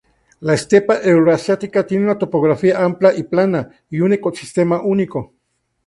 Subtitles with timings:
[0.39, 5.35] La estepa euroasiática tiene una topografía amplia y plana, y un ecosistema único.